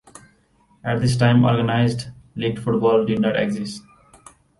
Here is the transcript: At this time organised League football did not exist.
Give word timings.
At 0.83 0.99
this 0.99 1.15
time 1.15 1.45
organised 1.45 2.09
League 2.35 2.57
football 2.57 3.05
did 3.05 3.19
not 3.21 3.35
exist. 3.39 3.83